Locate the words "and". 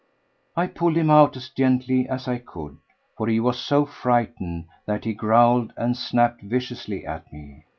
5.77-5.95